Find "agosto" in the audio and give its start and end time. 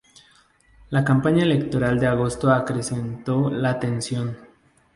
2.07-2.49